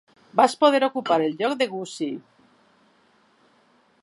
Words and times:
Vaig 0.39 0.55
poder 0.63 0.79
ocupar 0.87 1.19
el 1.27 1.37
lloc 1.43 1.55
de 1.61 1.69
Gussie. 1.75 2.19